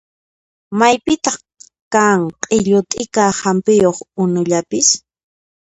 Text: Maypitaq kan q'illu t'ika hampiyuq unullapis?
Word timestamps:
Maypitaq 0.79 1.35
kan 1.93 2.19
q'illu 2.43 2.79
t'ika 2.89 3.25
hampiyuq 3.41 3.97
unullapis? 4.23 4.87